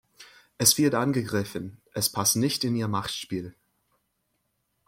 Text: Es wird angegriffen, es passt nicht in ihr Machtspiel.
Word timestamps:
Es 0.57 0.79
wird 0.79 0.95
angegriffen, 0.95 1.79
es 1.93 2.11
passt 2.11 2.35
nicht 2.35 2.63
in 2.63 2.75
ihr 2.75 2.87
Machtspiel. 2.87 3.55